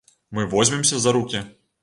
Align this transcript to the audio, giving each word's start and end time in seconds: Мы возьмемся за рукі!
Мы 0.37 0.41
возьмемся 0.53 0.97
за 1.05 1.15
рукі! 1.19 1.45